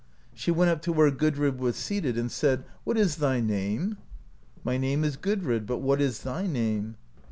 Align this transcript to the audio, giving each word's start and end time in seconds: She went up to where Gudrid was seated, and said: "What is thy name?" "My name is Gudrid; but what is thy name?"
She 0.33 0.49
went 0.49 0.71
up 0.71 0.81
to 0.81 0.91
where 0.91 1.11
Gudrid 1.11 1.59
was 1.59 1.75
seated, 1.75 2.17
and 2.17 2.31
said: 2.31 2.63
"What 2.85 2.97
is 2.97 3.17
thy 3.17 3.39
name?" 3.39 3.97
"My 4.63 4.75
name 4.77 5.03
is 5.03 5.15
Gudrid; 5.15 5.67
but 5.67 5.77
what 5.77 6.01
is 6.01 6.23
thy 6.23 6.47
name?" 6.47 6.95